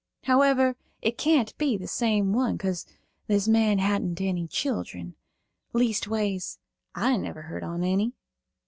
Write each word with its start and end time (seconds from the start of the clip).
However, 0.23 0.77
it 1.03 1.19
can't 1.19 1.55
be 1.59 1.77
the 1.77 1.85
same 1.85 2.33
one, 2.33 2.57
'cause 2.57 2.87
this 3.27 3.47
man 3.47 3.77
hadn't 3.77 4.19
any 4.19 4.47
children. 4.47 5.13
Leastways, 5.73 6.57
I 6.95 7.17
never 7.17 7.43
heard 7.43 7.63
on 7.63 7.83
eny." 7.83 8.13